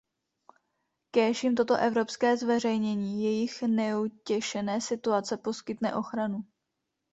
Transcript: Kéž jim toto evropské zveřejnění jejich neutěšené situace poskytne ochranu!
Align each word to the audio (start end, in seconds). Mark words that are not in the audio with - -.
Kéž 1.11 1.43
jim 1.43 1.55
toto 1.55 1.75
evropské 1.75 2.37
zveřejnění 2.37 3.23
jejich 3.23 3.61
neutěšené 3.61 4.81
situace 4.81 5.37
poskytne 5.37 5.95
ochranu! 5.95 6.45